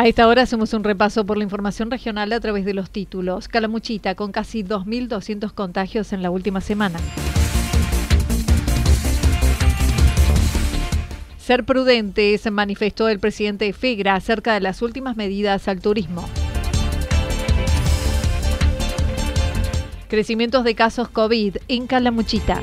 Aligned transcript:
A 0.00 0.06
esta 0.06 0.26
hora 0.26 0.40
hacemos 0.40 0.72
un 0.72 0.82
repaso 0.82 1.26
por 1.26 1.36
la 1.36 1.44
información 1.44 1.90
regional 1.90 2.32
a 2.32 2.40
través 2.40 2.64
de 2.64 2.72
los 2.72 2.88
títulos. 2.88 3.48
Calamuchita 3.48 4.14
con 4.14 4.32
casi 4.32 4.64
2.200 4.64 5.52
contagios 5.52 6.14
en 6.14 6.22
la 6.22 6.30
última 6.30 6.62
semana. 6.62 6.98
Ser 11.36 11.64
prudentes, 11.64 12.50
manifestó 12.50 13.10
el 13.10 13.18
presidente 13.18 13.70
FEGRA 13.74 14.14
acerca 14.14 14.54
de 14.54 14.60
las 14.60 14.80
últimas 14.80 15.18
medidas 15.18 15.68
al 15.68 15.82
turismo. 15.82 16.26
Crecimientos 20.08 20.64
de 20.64 20.74
casos 20.74 21.10
COVID 21.10 21.58
en 21.68 21.86
Calamuchita. 21.86 22.62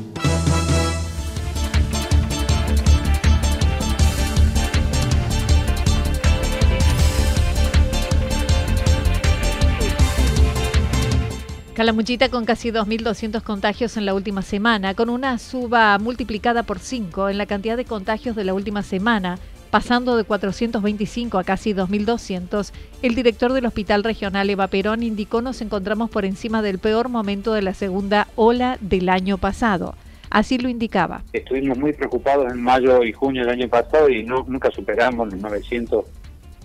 Calamuchita 11.81 12.29
con 12.29 12.45
casi 12.45 12.69
2.200 12.69 13.41
contagios 13.41 13.97
en 13.97 14.05
la 14.05 14.13
última 14.13 14.43
semana, 14.43 14.93
con 14.93 15.09
una 15.09 15.39
suba 15.39 15.97
multiplicada 15.97 16.61
por 16.61 16.77
5 16.77 17.29
en 17.29 17.39
la 17.39 17.47
cantidad 17.47 17.75
de 17.75 17.85
contagios 17.85 18.35
de 18.35 18.43
la 18.43 18.53
última 18.53 18.83
semana, 18.83 19.39
pasando 19.71 20.15
de 20.15 20.23
425 20.23 21.39
a 21.39 21.43
casi 21.43 21.73
2.200, 21.73 22.71
el 23.01 23.15
director 23.15 23.51
del 23.51 23.65
Hospital 23.65 24.03
Regional 24.03 24.47
Eva 24.51 24.67
Perón 24.67 25.01
indicó 25.01 25.41
nos 25.41 25.59
encontramos 25.63 26.11
por 26.11 26.23
encima 26.23 26.61
del 26.61 26.77
peor 26.77 27.09
momento 27.09 27.51
de 27.51 27.63
la 27.63 27.73
segunda 27.73 28.27
ola 28.35 28.77
del 28.79 29.09
año 29.09 29.39
pasado. 29.39 29.95
Así 30.29 30.59
lo 30.59 30.69
indicaba. 30.69 31.23
Estuvimos 31.33 31.79
muy 31.79 31.93
preocupados 31.93 32.53
en 32.53 32.61
mayo 32.61 33.03
y 33.03 33.11
junio 33.11 33.41
del 33.41 33.53
año 33.53 33.67
pasado 33.69 34.07
y 34.07 34.23
no, 34.23 34.45
nunca 34.47 34.69
superamos 34.69 35.33
los 35.33 35.41
900 35.41 36.05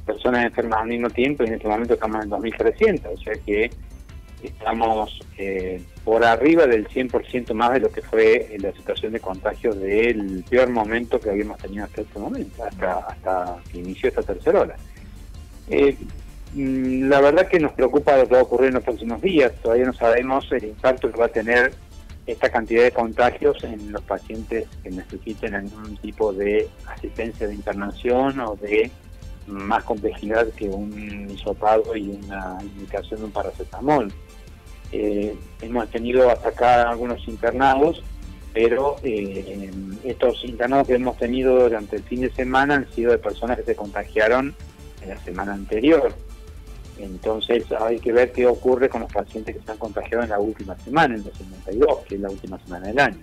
personas 0.04 0.44
enfermas 0.44 0.80
al 0.82 0.88
mismo 0.88 1.08
tiempo 1.08 1.42
y 1.42 1.46
en 1.46 1.54
este 1.54 1.68
momento 1.68 1.94
estamos 1.94 2.22
en 2.22 2.30
2.300, 2.30 3.14
o 3.14 3.16
sea 3.16 3.32
que 3.46 3.70
estamos 4.46 5.20
eh, 5.38 5.82
por 6.04 6.24
arriba 6.24 6.66
del 6.66 6.88
100% 6.88 7.52
más 7.54 7.72
de 7.72 7.80
lo 7.80 7.90
que 7.90 8.02
fue 8.02 8.56
la 8.60 8.72
situación 8.72 9.12
de 9.12 9.20
contagios 9.20 9.78
del 9.78 10.44
peor 10.48 10.70
momento 10.70 11.20
que 11.20 11.30
habíamos 11.30 11.58
tenido 11.58 11.84
hasta 11.84 12.02
este 12.02 12.18
momento, 12.18 12.64
hasta, 12.64 12.98
hasta 12.98 13.58
que 13.70 13.78
inició 13.78 14.08
esta 14.08 14.22
tercera 14.22 14.60
ola. 14.60 14.76
Eh, 15.68 15.96
mm, 16.54 17.08
la 17.08 17.20
verdad 17.20 17.48
que 17.48 17.60
nos 17.60 17.72
preocupa 17.72 18.16
lo 18.16 18.26
que 18.26 18.34
va 18.34 18.40
a 18.40 18.44
ocurrir 18.44 18.68
en 18.68 18.74
los 18.74 18.84
próximos 18.84 19.20
días, 19.20 19.52
todavía 19.62 19.86
no 19.86 19.92
sabemos 19.92 20.50
el 20.52 20.64
impacto 20.64 21.10
que 21.10 21.18
va 21.18 21.26
a 21.26 21.30
tener 21.30 21.72
esta 22.26 22.50
cantidad 22.50 22.82
de 22.82 22.90
contagios 22.90 23.62
en 23.62 23.92
los 23.92 24.02
pacientes 24.02 24.66
que 24.82 24.90
necesiten 24.90 25.54
algún 25.54 25.96
tipo 25.98 26.32
de 26.32 26.68
asistencia 26.88 27.46
de 27.46 27.54
internación 27.54 28.40
o 28.40 28.56
de 28.56 28.90
más 29.46 29.84
complejidad 29.84 30.48
que 30.56 30.68
un 30.68 31.30
hisopado 31.30 31.96
y 31.96 32.10
una 32.10 32.58
indicación 32.60 33.20
de 33.20 33.26
un 33.26 33.32
paracetamol. 33.32 34.12
Eh, 34.92 35.36
hemos 35.60 35.90
tenido 35.90 36.30
hasta 36.30 36.50
acá 36.50 36.88
algunos 36.88 37.26
internados, 37.28 38.02
pero 38.52 38.96
eh, 39.02 39.70
estos 40.04 40.44
internados 40.44 40.86
que 40.86 40.94
hemos 40.94 41.18
tenido 41.18 41.64
durante 41.64 41.96
el 41.96 42.02
fin 42.02 42.22
de 42.22 42.30
semana 42.30 42.76
han 42.76 42.90
sido 42.92 43.12
de 43.12 43.18
personas 43.18 43.58
que 43.58 43.64
se 43.64 43.76
contagiaron 43.76 44.54
en 45.02 45.08
la 45.08 45.18
semana 45.18 45.52
anterior. 45.52 46.14
Entonces 46.98 47.64
hay 47.78 47.98
que 47.98 48.12
ver 48.12 48.32
qué 48.32 48.46
ocurre 48.46 48.88
con 48.88 49.02
los 49.02 49.12
pacientes 49.12 49.54
que 49.54 49.62
se 49.62 49.70
han 49.70 49.78
contagiado 49.78 50.24
en 50.24 50.30
la 50.30 50.38
última 50.38 50.78
semana, 50.78 51.14
en 51.14 51.20
el 51.20 51.24
62, 51.24 51.98
que 52.08 52.14
es 52.14 52.20
la 52.20 52.30
última 52.30 52.58
semana 52.60 52.86
del 52.86 52.98
año. 52.98 53.18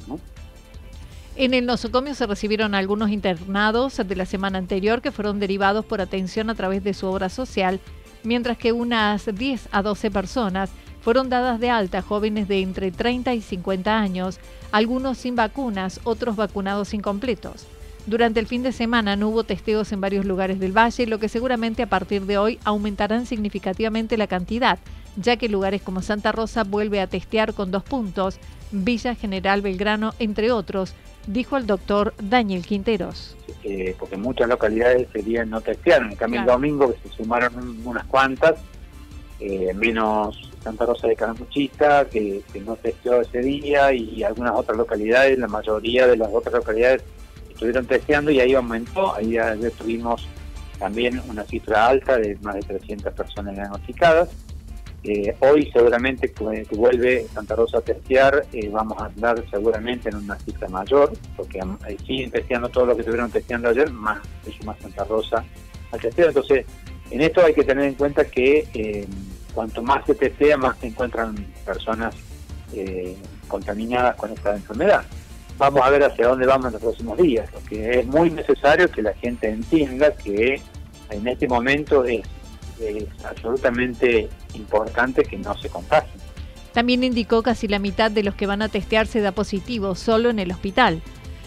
En 1.35 1.56
el 1.56 1.66
nosocomio 1.66 2.13
se 2.13 2.28
recibieron 2.28 2.75
algunos 2.75 3.09
internados 3.09 3.97
de 3.97 4.16
la 4.16 4.28
semana 4.28 4.59
anterior 4.59 5.01
que 5.01 5.12
fueron 5.12 5.40
derivados 5.40 5.84
por 5.84 6.00
atención 6.00 6.51
a 6.51 6.56
través 6.56 6.84
de 6.84 6.94
su 6.94 7.07
obra 7.07 7.30
social, 7.30 7.80
mientras 8.22 8.56
que 8.59 8.72
unas 8.72 9.25
10 9.34 9.69
a 9.72 9.81
12 9.81 10.12
personas 10.12 10.69
fueron 11.03 11.30
dadas 11.30 11.59
de 11.59 11.69
alta 11.69 12.02
jóvenes 12.02 12.47
de 12.47 12.62
entre 12.62 12.91
30 12.91 13.34
y 13.34 13.41
50 13.41 14.00
años, 14.00 14.40
algunos 14.72 15.18
sin 15.18 15.36
vacunas, 15.36 16.00
otros 16.06 16.36
vacunados 16.36 16.94
incompletos. 16.94 17.68
Durante 18.06 18.39
el 18.39 18.48
fin 18.48 18.63
de 18.63 18.72
semana 18.72 19.16
no 19.16 19.30
hubo 19.30 19.44
testeos 19.44 19.92
en 19.92 20.01
varios 20.01 20.25
lugares 20.25 20.60
del 20.60 20.75
valle, 20.75 21.07
lo 21.07 21.19
que 21.19 21.30
seguramente 21.30 21.83
a 21.83 21.88
partir 21.88 22.24
de 22.24 22.38
hoy 22.38 22.60
aumentarán 22.63 23.25
significativamente 23.25 24.18
la 24.18 24.27
cantidad, 24.27 24.80
ya 25.16 25.38
que 25.38 25.50
lugares 25.50 25.81
como 25.81 26.01
Santa 26.01 26.31
Rosa 26.31 26.63
vuelve 26.63 27.00
a 27.01 27.07
testear 27.07 27.54
con 27.54 27.72
dos 27.72 27.83
puntos, 27.83 28.39
Villa 28.72 29.16
General 29.16 29.62
Belgrano, 29.62 30.13
entre 30.19 30.51
otros, 30.51 30.95
dijo 31.27 31.57
el 31.57 31.68
doctor 31.68 32.13
Daniel 32.22 32.66
Quinteros. 32.66 33.38
Eh, 33.63 33.95
porque 33.98 34.18
muchas 34.18 34.50
localidades 34.50 35.07
serían 35.13 35.50
no 35.50 35.62
testearon, 35.62 36.12
en 36.12 36.18
cambio 36.18 36.42
el 36.42 36.45
domingo 36.45 36.94
que 36.94 37.10
se 37.10 37.16
sumaron 37.16 37.77
unas 37.86 38.06
cuantas, 38.06 38.56
eh, 39.39 39.74
menos 39.74 40.51
Santa 40.63 40.85
Rosa 40.85 41.07
de 41.07 41.15
Caramuchita, 41.15 42.06
que, 42.06 42.41
no 42.65 42.75
testeó 42.75 43.21
ese 43.21 43.39
día, 43.39 43.94
y 43.94 44.24
algunas 44.24 44.53
otras 44.53 44.77
localidades, 44.77 45.38
la 45.38 45.47
mayoría 45.47 46.07
de 46.07 46.18
las 46.18 46.30
otras 46.31 46.53
localidades 46.53 47.03
estuvieron 47.50 47.85
testeando 47.85 48.31
y 48.31 48.39
ahí 48.39 48.53
aumentó, 48.53 49.13
ahí 49.15 49.31
ya 49.31 49.56
tuvimos 49.77 50.27
también 50.80 51.21
una 51.30 51.44
cifra 51.44 51.88
alta 51.88 52.18
de 52.18 52.38
más 52.41 52.56
de 52.56 52.62
300 52.62 53.13
personas 53.13 53.56
diagnosticadas. 53.56 54.30
Eh, 55.06 55.36
hoy 55.39 55.69
seguramente 55.74 56.31
que 56.31 56.75
vuelve 56.75 57.27
Santa 57.33 57.56
Rosa 57.56 57.79
a 57.79 57.81
testear, 57.81 58.45
eh, 58.53 58.69
vamos 58.69 58.97
a 59.01 59.06
andar 59.06 59.44
seguramente 59.51 60.07
en 60.09 60.15
una 60.15 60.38
cifra 60.39 60.69
mayor, 60.69 61.12
porque 61.36 61.59
siguen 62.06 62.31
testeando 62.31 62.69
todo 62.69 62.86
lo 62.86 62.95
que 62.95 63.01
estuvieron 63.01 63.29
testeando 63.29 63.69
ayer, 63.69 63.91
más 63.91 64.19
más 64.65 64.79
Santa 64.79 65.03
Rosa 65.03 65.44
al 65.91 66.00
testeo. 66.00 66.29
Entonces, 66.29 66.65
En 67.13 67.21
esto 67.21 67.45
hay 67.45 67.54
que 67.54 67.63
tener 67.63 67.86
en 67.86 67.94
cuenta 67.94 68.25
que 68.25 68.68
eh, 68.74 69.06
cuanto 69.54 69.83
más 69.83 70.04
se 70.07 70.15
testea, 70.15 70.57
más 70.57 70.80
se 70.80 70.88
encuentran 70.88 71.36
personas 71.63 72.15
eh, 72.74 73.15
contaminadas 73.48 74.15
con 74.15 74.31
esta 74.31 74.56
enfermedad. 74.56 75.04
Vamos 75.60 75.83
a 75.83 75.92
ver 75.92 76.04
hacia 76.06 76.27
dónde 76.27 76.48
vamos 76.48 76.65
en 76.65 76.74
los 76.74 76.81
próximos 76.81 77.19
días. 77.19 77.48
Lo 77.54 77.77
es 77.77 78.07
muy 78.07 78.31
necesario 78.31 78.89
que 78.89 79.04
la 79.04 79.13
gente 79.13 79.48
entienda 79.48 80.12
que 80.15 80.60
en 81.12 81.27
este 81.27 81.48
momento 81.48 82.04
es, 82.04 82.24
absolutamente 83.24 84.27
importante 84.56 85.24
que 85.24 85.38
no 85.38 85.56
se 85.60 85.69
contagien. 85.69 86.19
También 86.74 87.04
indicó 87.04 87.44
casi 87.44 87.68
la 87.68 87.77
mitad 87.77 88.10
de 88.10 88.24
los 88.24 88.33
que 88.33 88.48
van 88.48 88.63
a 88.63 88.69
testearse 88.69 89.21
da 89.21 89.33
positivo 89.33 89.94
solo 89.94 90.31
en 90.31 90.39
el 90.39 90.51
hospital. 90.51 91.04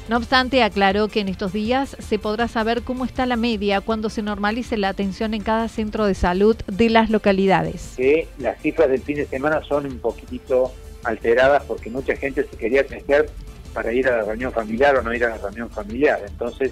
No 0.08 0.18
obstante, 0.18 0.62
aclaró 0.62 1.08
que 1.08 1.18
en 1.18 1.28
estos 1.28 1.52
días 1.52 1.96
se 1.98 2.20
podrá 2.20 2.46
saber 2.46 2.82
cómo 2.82 3.04
está 3.04 3.26
la 3.26 3.34
media 3.34 3.80
cuando 3.80 4.08
se 4.08 4.22
normalice 4.22 4.76
la 4.76 4.88
atención 4.88 5.34
en 5.34 5.42
cada 5.42 5.66
centro 5.68 6.06
de 6.06 6.14
salud 6.14 6.54
de 6.68 6.90
las 6.90 7.10
localidades. 7.10 7.94
Que 7.96 8.28
las 8.38 8.60
cifras 8.60 8.88
del 8.88 9.02
fin 9.02 9.16
de 9.16 9.26
semana 9.26 9.62
son 9.64 9.84
un 9.84 9.98
poquitito 9.98 10.72
alteradas 11.02 11.64
porque 11.64 11.90
mucha 11.90 12.14
gente 12.14 12.46
se 12.48 12.56
quería 12.56 12.86
testear 12.86 13.26
para 13.74 13.92
ir 13.92 14.06
a 14.08 14.18
la 14.18 14.22
reunión 14.22 14.52
familiar 14.52 14.96
o 14.96 15.02
no 15.02 15.12
ir 15.12 15.24
a 15.24 15.30
la 15.30 15.38
reunión 15.38 15.70
familiar. 15.70 16.20
Entonces, 16.24 16.70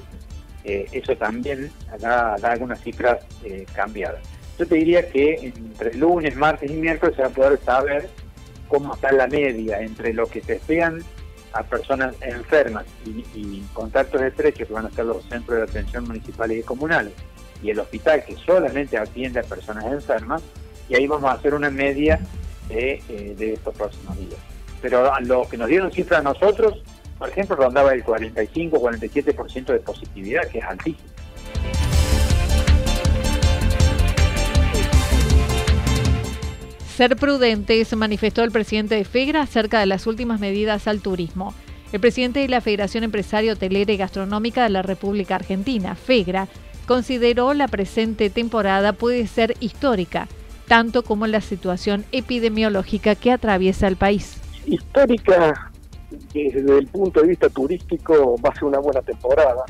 eh, 0.63 0.87
eso 0.93 1.17
también 1.17 1.73
da, 1.99 2.35
algunas 2.35 2.81
cifras 2.83 3.19
eh, 3.45 3.67
cambiadas. 3.75 4.23
Yo 4.61 4.67
te 4.67 4.77
diría 4.77 5.09
que 5.11 5.53
entre 5.57 5.95
lunes, 5.95 6.37
martes 6.37 6.71
y 6.71 6.75
miércoles 6.75 7.17
se 7.17 7.23
va 7.23 7.29
a 7.29 7.33
poder 7.33 7.59
saber 7.65 8.09
cómo 8.69 8.95
está 8.95 9.11
la 9.11 9.27
media 9.27 9.81
entre 9.81 10.13
lo 10.13 10.27
que 10.27 10.41
se 10.41 10.55
esperan 10.55 11.03
a 11.55 11.63
personas 11.63 12.15
enfermas 12.21 12.85
y, 13.07 13.63
contactos 13.73 14.21
estrechos 14.23 14.67
que 14.67 14.75
van 14.75 14.87
a 14.87 14.91
ser 14.91 15.07
los 15.07 15.25
centros 15.25 15.59
de 15.59 15.63
atención 15.65 16.05
municipales 16.05 16.59
y 16.59 16.63
comunales 16.63 17.13
y 17.63 17.71
el 17.71 17.79
hospital 17.79 18.25
que 18.25 18.37
solamente 18.37 18.99
atiende 18.99 19.41
a 19.41 19.43
personas 19.43 19.85
enfermas 19.87 20.43
y 20.89 20.97
ahí 20.97 21.07
vamos 21.07 21.31
a 21.31 21.35
hacer 21.35 21.55
una 21.55 21.71
media 21.71 22.21
de, 22.69 23.03
eh, 23.09 23.35
de 23.39 23.55
estos 23.55 23.75
próximos 23.75 24.17
días. 24.19 24.41
Pero 24.83 25.11
lo 25.21 25.49
que 25.49 25.57
nos 25.57 25.69
dieron 25.69 25.91
cifras 25.91 26.21
a 26.21 26.23
nosotros, 26.23 26.83
por 27.19 27.29
ejemplo, 27.29 27.57
rondaba 27.57 27.95
el 27.95 28.05
45-47% 28.05 29.73
de 29.73 29.79
positividad, 29.81 30.47
que 30.49 30.59
es 30.59 30.65
altísimo. 30.65 31.14
Ser 36.97 37.17
prudentes, 37.17 37.97
manifestó 37.97 38.45
el 38.45 38.53
presidente 38.53 38.95
de 38.95 39.05
FEGRA 39.05 39.43
acerca 39.43 39.81
de 39.81 39.87
las 39.87 40.07
últimas 40.07 40.39
medidas 40.39 40.87
al 40.87 41.01
turismo. 41.01 41.53
El 41.93 41.99
presidente 41.99 42.39
de 42.39 42.49
la 42.49 42.61
Federación 42.61 43.03
Empresaria 43.03 43.53
Hotelera 43.53 43.93
y 43.93 43.97
Gastronómica 43.97 44.63
de 44.63 44.71
la 44.71 44.83
República 44.83 45.35
Argentina, 45.35 45.97
FEGRA, 45.97 46.47
consideró 46.87 47.53
la 47.53 47.67
presente 47.67 48.31
temporada 48.31 48.93
puede 48.93 49.27
ser 49.27 49.57
histórica, 49.59 50.29
tanto 50.69 51.03
como 51.03 51.27
la 51.27 51.41
situación 51.41 52.05
epidemiológica 52.13 53.17
que 53.17 53.33
atraviesa 53.33 53.89
el 53.89 53.97
país. 53.97 54.41
Histórica 54.65 55.73
desde 56.33 56.79
el 56.79 56.87
punto 56.87 57.23
de 57.23 57.27
vista 57.27 57.49
turístico 57.49 58.37
va 58.41 58.51
a 58.51 58.55
ser 58.55 58.65
una 58.65 58.79
buena 58.79 59.03
temporada. 59.03 59.65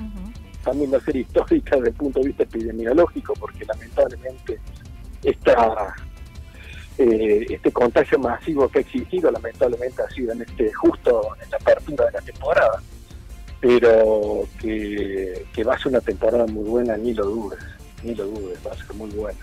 También 0.62 0.93
va 0.93 0.99
a 0.99 1.00
ser 1.00 1.17
histórica 1.17 1.76
desde 1.76 1.88
el 1.88 1.94
punto 1.94 2.21
de 2.21 2.26
vista 2.26 2.43
epidemiológico, 2.43 3.32
porque 3.41 3.65
lamentablemente 3.65 4.61
esta 5.23 5.94
eh, 6.99 7.46
este 7.50 7.73
contagio 7.73 8.19
masivo 8.19 8.69
que 8.69 8.79
ha 8.79 8.82
existido 8.82 9.31
lamentablemente 9.31 10.02
ha 10.02 10.11
sido 10.11 10.32
en 10.32 10.43
este 10.43 10.73
justo 10.73 11.37
en 11.43 11.50
la 11.50 11.56
apertura 11.56 12.06
de 12.06 12.12
la 12.12 12.20
temporada 12.20 12.82
pero 13.61 14.46
que, 14.61 15.64
va 15.67 15.75
a 15.75 15.79
ser 15.79 15.88
una 15.88 16.00
temporada 16.00 16.46
muy 16.46 16.64
buena 16.69 16.96
ni 16.99 17.14
lo 17.14 17.25
dudes 17.25 17.58
ni 18.02 18.14
lo 18.14 18.26
dudes 18.26 18.58
va 18.67 18.73
a 18.73 18.76
ser 18.76 18.94
muy 18.94 19.11
buena. 19.11 19.38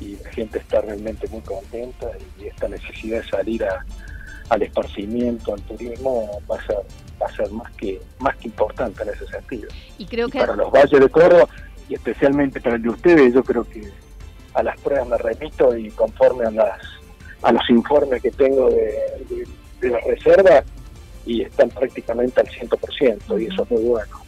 Y 0.00 0.16
la 0.16 0.30
gente 0.30 0.58
está 0.58 0.80
realmente 0.80 1.28
muy 1.28 1.42
contenta 1.42 2.10
y 2.40 2.46
esta 2.46 2.68
necesidad 2.68 3.22
de 3.22 3.28
salir 3.28 3.64
al 4.48 4.62
esparcimiento 4.62 5.52
al 5.52 5.60
turismo 5.62 6.40
va 6.50 6.56
a 6.56 6.66
ser 6.66 6.78
va 7.20 7.26
a 7.26 7.36
ser 7.36 7.50
más 7.50 7.70
que 7.72 8.00
más 8.18 8.36
que 8.36 8.48
importante 8.48 9.02
en 9.02 9.10
ese 9.10 9.26
sentido. 9.26 9.68
Y 9.98 10.06
creo 10.06 10.28
que 10.28 10.38
para 10.38 10.56
los 10.56 10.70
valles 10.72 10.98
de 10.98 11.08
Córdoba 11.08 11.48
y 11.88 11.94
especialmente 11.94 12.60
para 12.60 12.76
el 12.76 12.82
de 12.82 12.88
ustedes 12.88 13.34
yo 13.34 13.44
creo 13.44 13.64
que 13.64 13.90
a 14.56 14.62
las 14.62 14.80
pruebas 14.80 15.06
me 15.08 15.18
remito 15.18 15.76
y 15.76 15.90
conforme 15.90 16.46
a, 16.46 16.50
las, 16.50 16.80
a 17.42 17.52
los 17.52 17.70
informes 17.70 18.22
que 18.22 18.30
tengo 18.30 18.70
de, 18.70 19.46
de, 19.80 19.90
las 19.90 20.02
reservas 20.04 20.64
y 21.26 21.42
están 21.42 21.68
prácticamente 21.68 22.40
al 22.40 22.46
100% 22.48 23.40
y 23.40 23.46
eso 23.46 23.62
es 23.62 23.70
muy 23.70 23.84
bueno. 23.84 24.22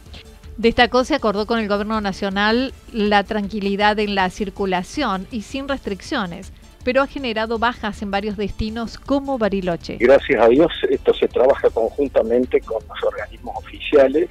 Destacó, 0.57 1.03
se 1.03 1.15
acordó 1.15 1.47
con 1.47 1.59
el 1.59 1.67
Gobierno 1.67 1.99
Nacional 1.99 2.73
la 2.93 3.23
tranquilidad 3.23 3.97
en 3.97 4.13
la 4.13 4.29
circulación 4.29 5.25
y 5.31 5.41
sin 5.41 5.67
restricciones, 5.67 6.53
pero 6.83 7.01
ha 7.01 7.07
generado 7.07 7.57
bajas 7.57 8.01
en 8.03 8.11
varios 8.11 8.37
destinos 8.37 8.99
como 8.99 9.37
Bariloche. 9.37 9.97
Gracias 9.99 10.41
a 10.41 10.47
Dios, 10.47 10.71
esto 10.89 11.13
se 11.13 11.27
trabaja 11.27 11.69
conjuntamente 11.69 12.61
con 12.61 12.83
los 12.87 13.03
organismos 13.03 13.57
oficiales 13.57 14.29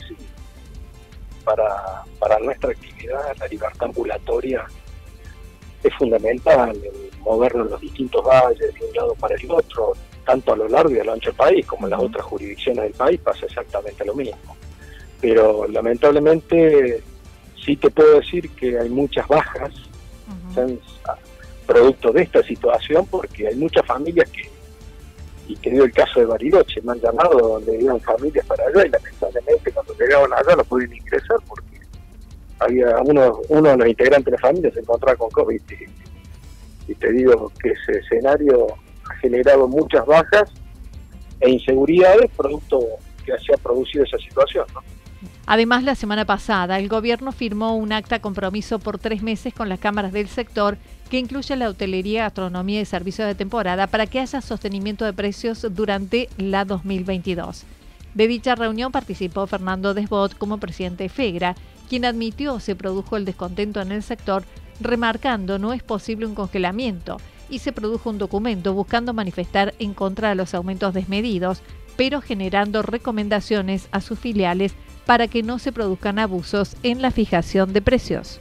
para, 1.44 2.04
para 2.20 2.38
nuestra 2.40 2.70
actividad, 2.70 3.36
la 3.40 3.48
libertad 3.48 3.86
ambulatoria 3.86 4.66
es 5.82 5.94
fundamental 5.94 6.76
el 6.76 7.08
movernos 7.28 7.66
en 7.66 7.72
los 7.72 7.80
distintos 7.80 8.24
valles 8.24 8.74
de 8.74 8.86
un 8.86 8.94
lado 8.94 9.14
para 9.14 9.34
el 9.34 9.50
otro, 9.50 9.92
tanto 10.24 10.52
a 10.52 10.56
lo 10.56 10.68
largo 10.68 10.94
y 10.94 10.98
a 10.98 11.04
lo 11.04 11.12
ancho 11.12 11.30
del 11.30 11.36
país 11.36 11.66
como 11.66 11.86
en 11.86 11.90
las 11.90 12.00
otras 12.00 12.24
jurisdicciones 12.24 12.84
del 12.84 12.92
país 12.92 13.20
pasa 13.20 13.46
exactamente 13.46 14.04
lo 14.04 14.14
mismo. 14.14 14.56
Pero 15.20 15.66
lamentablemente 15.68 17.02
sí 17.62 17.76
te 17.76 17.90
puedo 17.90 18.20
decir 18.20 18.50
que 18.50 18.78
hay 18.78 18.88
muchas 18.88 19.26
bajas 19.28 19.72
producto 21.66 22.12
de 22.12 22.22
esta 22.22 22.42
situación 22.42 23.06
porque 23.06 23.46
hay 23.46 23.54
muchas 23.54 23.84
familias 23.86 24.28
que, 24.30 24.48
y 25.46 25.56
que 25.56 25.70
dio 25.70 25.84
el 25.84 25.92
caso 25.92 26.20
de 26.20 26.26
Bariloche, 26.26 26.80
me 26.82 26.92
han 26.92 27.00
llamado 27.00 27.38
donde 27.38 27.80
iban 27.80 28.00
familias 28.00 28.44
para 28.46 28.64
allá 28.64 28.86
y 28.86 28.88
lamentablemente 28.88 29.70
cuando 29.72 29.94
llegaban 29.94 30.32
allá 30.32 30.56
no 30.56 30.64
pudieron 30.64 30.96
ingresar 30.96 31.36
había 32.68 32.96
uno, 33.04 33.40
uno 33.48 33.70
de 33.70 33.76
los 33.76 33.88
integrantes 33.88 34.26
de 34.26 34.32
la 34.32 34.38
familia 34.38 34.70
se 34.72 34.80
encontraba 34.80 35.16
con 35.16 35.30
COVID 35.30 35.60
y, 36.86 36.94
te 36.94 37.12
digo 37.12 37.52
que 37.62 37.70
ese 37.70 38.00
escenario 38.00 38.66
ha 39.08 39.14
generado 39.16 39.68
muchas 39.68 40.06
bajas 40.06 40.50
e 41.40 41.50
inseguridades 41.50 42.30
producto 42.36 42.80
que 43.24 43.32
se 43.38 43.54
ha 43.54 43.58
producido 43.58 44.04
esa 44.04 44.16
situación. 44.18 44.64
Además, 45.46 45.82
la 45.82 45.94
semana 45.94 46.24
pasada, 46.24 46.78
el 46.78 46.88
gobierno 46.88 47.32
firmó 47.32 47.76
un 47.76 47.92
acta 47.92 48.20
compromiso 48.20 48.78
por 48.78 48.98
tres 48.98 49.22
meses 49.22 49.54
con 49.54 49.68
las 49.68 49.80
cámaras 49.80 50.12
del 50.12 50.28
sector 50.28 50.76
que 51.10 51.18
incluye 51.18 51.56
la 51.56 51.70
hotelería, 51.70 52.24
gastronomía 52.24 52.80
y 52.80 52.84
servicios 52.84 53.26
de 53.26 53.34
temporada 53.34 53.86
para 53.86 54.06
que 54.06 54.20
haya 54.20 54.40
sostenimiento 54.40 55.04
de 55.04 55.12
precios 55.12 55.66
durante 55.74 56.28
la 56.36 56.64
2022. 56.64 57.64
De 58.14 58.26
dicha 58.26 58.54
reunión 58.54 58.92
participó 58.92 59.46
Fernando 59.46 59.94
Desbot 59.94 60.36
como 60.36 60.58
presidente 60.58 61.04
de 61.04 61.08
FEGRA 61.08 61.54
quien 61.88 62.04
admitió 62.04 62.60
se 62.60 62.76
produjo 62.76 63.16
el 63.16 63.24
descontento 63.24 63.80
en 63.80 63.92
el 63.92 64.02
sector, 64.02 64.44
remarcando 64.80 65.58
no 65.58 65.72
es 65.72 65.82
posible 65.82 66.26
un 66.26 66.34
congelamiento 66.34 67.16
y 67.50 67.60
se 67.60 67.72
produjo 67.72 68.10
un 68.10 68.18
documento 68.18 68.74
buscando 68.74 69.14
manifestar 69.14 69.74
en 69.78 69.94
contra 69.94 70.28
de 70.28 70.34
los 70.34 70.54
aumentos 70.54 70.94
desmedidos, 70.94 71.62
pero 71.96 72.20
generando 72.20 72.82
recomendaciones 72.82 73.88
a 73.90 74.00
sus 74.00 74.18
filiales 74.18 74.74
para 75.06 75.26
que 75.26 75.42
no 75.42 75.58
se 75.58 75.72
produzcan 75.72 76.18
abusos 76.18 76.76
en 76.82 77.00
la 77.02 77.10
fijación 77.10 77.72
de 77.72 77.82
precios. 77.82 78.40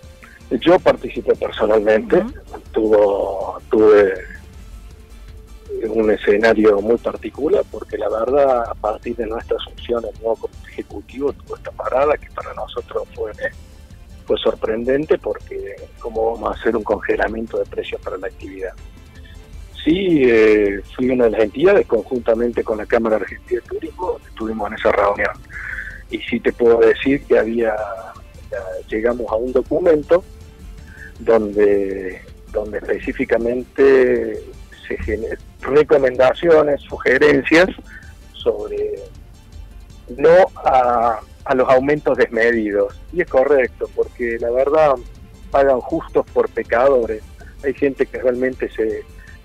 Yo 0.61 0.79
participé 0.79 1.33
personalmente, 1.35 2.23
tuve 2.71 4.13
un 5.89 6.11
escenario 6.11 6.81
muy 6.81 6.97
particular 6.97 7.63
porque 7.71 7.97
la 7.97 8.09
verdad 8.09 8.69
a 8.69 8.73
partir 8.73 9.15
de 9.15 9.27
nuestra 9.27 9.57
asunción 9.57 10.03
el 10.05 10.21
nuevo 10.21 10.35
comité 10.35 10.69
ejecutivo 10.69 11.33
tuvo 11.33 11.55
esta 11.55 11.71
parada 11.71 12.17
que 12.17 12.29
para 12.31 12.53
nosotros 12.53 13.07
fue 13.15 13.31
fue 14.25 14.37
sorprendente 14.37 15.17
porque 15.17 15.75
cómo 15.99 16.33
vamos 16.33 16.51
a 16.51 16.59
hacer 16.59 16.75
un 16.75 16.83
congelamiento 16.83 17.57
de 17.57 17.65
precios 17.65 18.01
para 18.01 18.17
la 18.17 18.27
actividad. 18.27 18.73
Sí, 19.83 20.21
eh, 20.25 20.81
fui 20.95 21.09
una 21.09 21.25
de 21.25 21.31
las 21.31 21.41
entidades 21.43 21.87
conjuntamente 21.87 22.61
con 22.61 22.77
la 22.77 22.85
Cámara 22.85 23.15
Argentina 23.15 23.61
de 23.61 23.67
Turismo, 23.67 24.17
estuvimos 24.27 24.67
en 24.67 24.77
esa 24.77 24.91
reunión. 24.91 25.31
Y 26.11 26.19
sí 26.19 26.41
te 26.41 26.51
puedo 26.51 26.79
decir 26.79 27.23
que 27.23 27.39
había, 27.39 27.73
llegamos 28.89 29.31
a 29.31 29.35
un 29.35 29.53
documento 29.53 30.25
donde, 31.19 32.21
donde 32.51 32.79
específicamente 32.79 34.43
se 34.87 34.97
genera 34.97 35.37
recomendaciones, 35.67 36.81
sugerencias 36.81 37.69
sobre 38.33 38.95
no 40.17 40.47
a, 40.55 41.19
los 41.55 41.69
aumentos 41.69 42.17
desmedidos. 42.17 42.99
Y 43.13 43.21
es 43.21 43.29
correcto, 43.29 43.89
porque 43.95 44.37
la 44.39 44.49
verdad 44.51 44.95
pagan 45.51 45.79
justos 45.79 46.25
por 46.33 46.49
pecadores. 46.49 47.23
Hay 47.63 47.73
gente 47.73 48.05
que 48.05 48.21
realmente 48.21 48.69
se, 48.69 49.03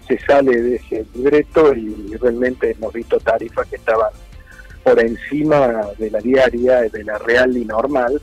se 0.09 0.19
sale 0.27 0.61
de 0.61 0.77
ese 0.77 1.07
libreto 1.15 1.75
y 1.75 2.17
realmente 2.21 2.73
hemos 2.73 2.93
visto 2.93 3.19
tarifas 3.21 3.69
que 3.69 3.77
estaban 3.77 4.11
por 4.83 4.99
encima 5.01 5.87
de 5.99 6.11
la 6.11 6.19
diaria, 6.19 6.81
de 6.83 7.05
la 7.05 7.19
real 7.19 7.57
y 7.57 7.65
normal, 7.65 8.21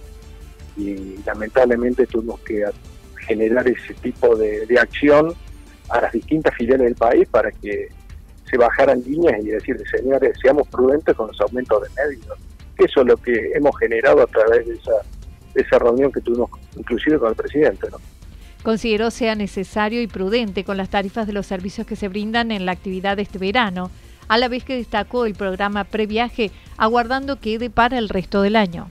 y 0.77 1.18
lamentablemente 1.25 2.06
tuvimos 2.06 2.39
que 2.41 2.65
generar 3.27 3.68
ese 3.68 3.94
tipo 3.96 4.36
de, 4.36 4.65
acción 4.79 5.34
a 5.89 6.01
las 6.01 6.12
distintas 6.12 6.53
filiales 6.55 6.86
del 6.86 6.96
país 6.96 7.27
para 7.29 7.51
que 7.51 7.89
se 8.50 8.58
bajaran 8.58 9.01
líneas 9.05 9.43
y 9.43 9.50
decir, 9.50 9.81
señores, 9.91 10.38
seamos 10.41 10.67
prudentes 10.67 11.15
con 11.15 11.27
los 11.27 11.39
aumentos 11.41 11.81
de 11.84 12.03
medios. 12.03 12.38
Eso 12.77 13.01
es 13.01 13.08
lo 13.08 13.17
que 13.17 13.51
hemos 13.53 13.77
generado 13.77 14.22
a 14.22 14.27
través 14.27 14.67
de 14.67 14.74
esa, 14.74 14.91
de 15.53 15.62
esa 15.62 15.79
reunión 15.79 16.12
que 16.12 16.22
tuvimos 16.22 16.50
inclusive 16.77 17.19
con 17.19 17.29
el 17.29 17.36
presidente. 17.36 17.88
¿no? 17.91 17.98
Consideró 18.63 19.12
sea 19.12 19.36
necesario 19.36 20.01
y 20.01 20.08
prudente 20.08 20.63
con 20.63 20.77
las 20.77 20.89
tarifas 20.89 21.27
de 21.27 21.34
los 21.34 21.46
servicios 21.46 21.86
que 21.86 21.96
se 21.96 22.08
brindan 22.08 22.51
en 22.51 22.65
la 22.65 22.72
actividad 22.72 23.17
de 23.17 23.24
este 23.24 23.38
verano, 23.38 23.91
a 24.27 24.38
la 24.38 24.48
vez 24.48 24.63
que 24.63 24.75
destacó 24.75 25.25
el 25.25 25.34
programa 25.34 25.84
previaje, 25.84 26.51
aguardando 26.77 27.39
que 27.39 27.58
depara 27.58 27.98
el 27.98 28.10
resto 28.10 28.41
del 28.41 28.55
año. 28.55 28.88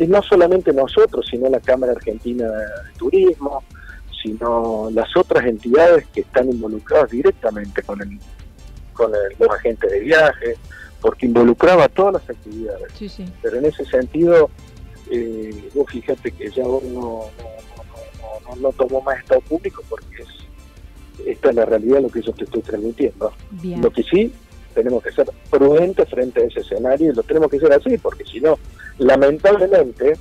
Y 0.00 0.06
no 0.06 0.22
solamente 0.22 0.72
nosotros, 0.72 1.26
sino 1.30 1.48
la 1.48 1.60
Cámara 1.60 1.92
Argentina 1.92 2.46
de 2.46 2.98
Turismo, 2.98 3.62
sino 4.22 4.90
las 4.92 5.16
otras 5.16 5.44
entidades 5.46 6.06
que 6.08 6.22
están 6.22 6.50
involucradas 6.50 7.10
directamente 7.10 7.82
con 7.82 8.00
el 8.02 8.18
con 8.98 9.12
los 9.12 9.50
agentes 9.50 9.90
de 9.90 10.00
viaje, 10.00 10.56
porque 11.00 11.26
involucraba 11.26 11.88
todas 11.88 12.14
las 12.14 12.30
actividades. 12.30 12.92
Pero 13.40 13.58
en 13.58 13.66
ese 13.66 13.84
sentido, 13.84 14.50
eh, 15.08 15.70
vos 15.72 15.88
fíjate 15.88 16.32
que 16.32 16.50
ya 16.50 16.64
no, 16.64 16.80
no, 16.92 17.24
no, 18.60 18.72
tomó 18.72 19.00
más 19.00 19.20
estado 19.20 19.40
público 19.42 19.84
porque 19.88 20.22
es, 20.22 21.26
esta 21.26 21.50
es 21.50 21.54
la 21.54 21.64
realidad 21.64 22.00
lo 22.00 22.08
que 22.08 22.20
yo 22.20 22.32
te 22.32 22.42
estoy 22.42 22.62
transmitiendo. 22.62 23.32
Lo 23.62 23.90
que 23.90 24.02
sí 24.02 24.32
tenemos 24.74 25.02
que 25.02 25.12
ser 25.12 25.30
prudentes 25.48 26.08
frente 26.08 26.42
a 26.42 26.46
ese 26.46 26.60
escenario 26.60 27.12
y 27.12 27.14
lo 27.14 27.22
tenemos 27.22 27.50
que 27.50 27.60
ser 27.60 27.72
así, 27.72 27.98
porque 27.98 28.24
si 28.24 28.40
no, 28.40 28.58
lamentablemente, 28.98 30.14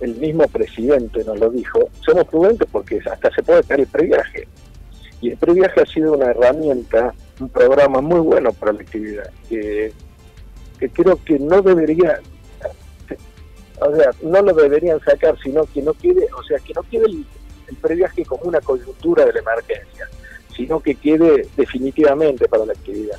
el 0.00 0.14
mismo 0.16 0.46
presidente 0.48 1.24
nos 1.24 1.38
lo 1.38 1.50
dijo, 1.50 1.88
somos 2.04 2.24
prudentes 2.26 2.68
porque 2.70 3.00
hasta 3.10 3.30
se 3.30 3.42
puede 3.42 3.62
caer 3.62 3.80
el 3.80 3.86
previaje. 3.86 4.48
Y 5.20 5.30
el 5.30 5.36
previaje 5.38 5.80
ha 5.80 5.86
sido 5.86 6.12
una 6.12 6.30
herramienta, 6.30 7.14
un 7.40 7.48
programa 7.48 8.00
muy 8.00 8.20
bueno 8.20 8.52
para 8.52 8.72
la 8.72 8.80
actividad, 8.80 9.30
que, 9.48 9.92
creo 10.92 11.18
que 11.24 11.38
no 11.38 11.62
debería, 11.62 12.20
o 13.80 13.96
sea, 13.96 14.10
no 14.22 14.42
lo 14.42 14.52
deberían 14.52 15.00
sacar, 15.00 15.36
sino 15.42 15.64
que 15.64 15.82
no 15.82 15.94
quede, 15.94 16.26
o 16.38 16.42
sea, 16.42 16.58
que 16.58 16.74
no 16.74 16.82
quede 16.82 17.06
el, 17.06 17.26
el 17.68 17.76
previaje 17.76 18.24
como 18.24 18.44
una 18.44 18.60
coyuntura 18.60 19.24
de 19.24 19.32
la 19.32 19.40
emergencia, 19.40 20.06
sino 20.54 20.80
que 20.80 20.94
quede 20.94 21.48
definitivamente 21.56 22.46
para 22.48 22.66
la 22.66 22.72
actividad. 22.72 23.18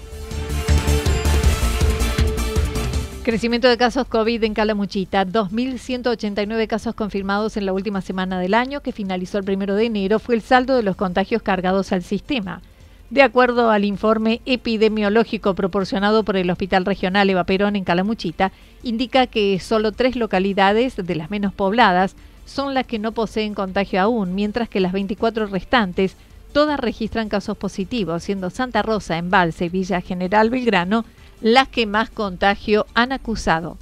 Crecimiento 3.28 3.68
de 3.68 3.76
casos 3.76 4.08
COVID 4.08 4.42
en 4.46 4.54
Calamuchita. 4.54 5.26
2.189 5.26 6.66
casos 6.66 6.96
confirmados 6.96 7.58
en 7.58 7.66
la 7.66 7.74
última 7.74 8.00
semana 8.00 8.40
del 8.40 8.54
año, 8.54 8.80
que 8.80 8.94
finalizó 8.94 9.38
el 9.38 9.44
primero 9.44 9.76
de 9.76 9.84
enero, 9.84 10.20
fue 10.20 10.36
el 10.36 10.42
saldo 10.42 10.78
de 10.78 10.84
los 10.84 10.96
contagios 10.96 11.42
cargados 11.42 11.92
al 11.92 12.04
sistema. 12.04 12.62
De 13.10 13.24
acuerdo 13.24 13.70
al 13.70 13.84
informe 13.84 14.40
epidemiológico 14.46 15.56
proporcionado 15.56 16.24
por 16.24 16.38
el 16.38 16.50
Hospital 16.50 16.86
Regional 16.86 17.30
Eva 17.30 17.44
Perón 17.44 17.76
en 17.76 17.84
Calamuchita, 17.84 18.54
indica 18.82 19.28
que 19.28 19.60
solo 19.60 19.92
tres 19.92 20.16
localidades 20.16 20.96
de 20.96 21.16
las 21.16 21.30
menos 21.30 21.54
pobladas 21.54 22.16
son 22.46 22.74
las 22.74 22.86
que 22.86 22.98
no 22.98 23.12
poseen 23.12 23.56
contagio 23.56 24.00
aún, 24.00 24.36
mientras 24.36 24.70
que 24.70 24.80
las 24.80 24.94
24 24.94 25.48
restantes 25.48 26.16
todas 26.54 26.80
registran 26.80 27.28
casos 27.28 27.58
positivos, 27.58 28.24
siendo 28.24 28.50
Santa 28.52 28.84
Rosa, 28.84 29.18
Embalse 29.18 29.68
Villa 29.68 30.00
General 30.00 30.50
Belgrano 30.50 31.04
las 31.42 31.68
que 31.68 31.86
más 31.86 32.10
contagio 32.10 32.86
han 32.94 33.12
acusado. 33.12 33.78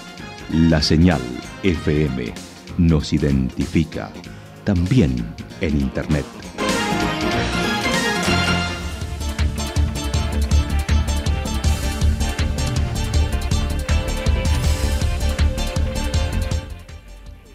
La 0.51 0.82
señal 0.82 1.22
FM 1.63 2.34
nos 2.77 3.12
identifica 3.13 4.12
también 4.63 5.15
en 5.62 5.79
Internet. 5.79 6.38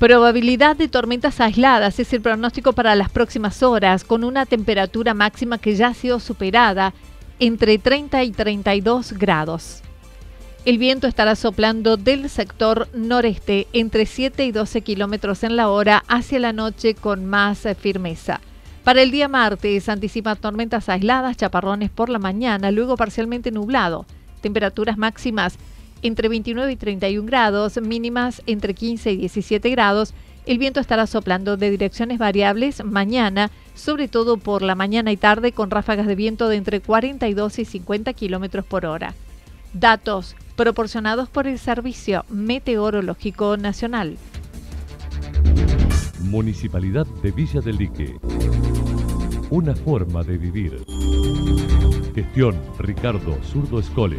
Probabilidad 0.04 0.76
de 0.76 0.87
tormentas 0.87 1.40
aisladas 1.40 1.99
es 1.99 2.12
el 2.12 2.20
pronóstico 2.20 2.75
para 2.75 2.94
las 2.94 3.08
próximas 3.08 3.62
horas, 3.62 4.04
con 4.04 4.23
una 4.23 4.44
temperatura 4.44 5.14
máxima 5.14 5.56
que 5.56 5.76
ya 5.76 5.87
ha 5.87 5.94
sido 5.94 6.20
superada 6.20 6.92
entre 7.38 7.78
30 7.78 8.23
y 8.23 8.30
32 8.30 9.14
grados. 9.14 9.80
El 10.66 10.76
viento 10.76 11.06
estará 11.06 11.37
soplando 11.37 11.96
del 11.96 12.28
sector 12.28 12.87
noreste 12.92 13.66
entre 13.73 14.04
7 14.04 14.44
y 14.44 14.52
12 14.52 14.82
kilómetros 14.82 15.42
en 15.42 15.56
la 15.56 15.70
hora 15.70 16.04
hacia 16.06 16.38
la 16.38 16.52
noche 16.52 16.94
con 16.94 17.25
más 17.25 17.66
firmeza. 17.80 18.42
Para 18.82 19.00
el 19.00 19.11
día 19.11 19.28
martes 19.28 19.88
anticipa 19.88 20.37
tormentas 20.37 20.90
aisladas, 20.90 21.38
chaparrones 21.38 21.88
por 21.88 22.11
la 22.11 22.18
mañana, 22.18 22.70
luego 22.70 22.99
parcialmente 22.99 23.50
nublado. 23.50 24.04
Temperaturas 24.42 24.99
máximas 24.99 25.56
entre 26.04 26.28
29 26.28 26.70
y 26.70 26.76
31 26.76 27.26
grados, 27.26 27.80
mínimas 27.80 28.42
entre 28.46 28.75
15 28.75 29.12
y 29.12 29.16
17 29.16 29.70
grados. 29.70 30.14
El 30.46 30.58
viento 30.58 30.78
estará 30.78 31.06
soplando 31.06 31.56
de 31.56 31.70
direcciones 31.70 32.18
variables 32.18 32.84
mañana, 32.84 33.50
sobre 33.75 34.06
todo 34.08 34.37
por 34.37 34.61
la 34.61 34.75
mañana 34.75 35.11
y 35.12 35.16
tarde, 35.16 35.52
con 35.52 35.70
ráfagas 35.70 36.06
de 36.06 36.14
viento 36.14 36.49
de 36.49 36.56
entre 36.56 36.80
42 36.80 37.58
y 37.58 37.64
50 37.64 38.12
kilómetros 38.12 38.66
por 38.66 38.84
hora. 38.84 39.14
Datos 39.73 40.37
proporcionados 40.56 41.30
por 41.30 41.46
el 41.46 41.58
Servicio 41.58 42.26
Meteorológico 42.28 43.56
Nacional. 43.56 44.18
Municipalidad 46.20 47.06
de 47.23 47.30
Villa 47.32 47.61
del 47.62 47.78
Lique. 47.78 48.16
Una 49.49 49.75
forma 49.75 50.23
de 50.23 50.37
vivir. 50.37 50.84
Gestión 52.14 52.61
Ricardo 52.78 53.38
Zurdo 53.42 53.78
Escole. 53.78 54.18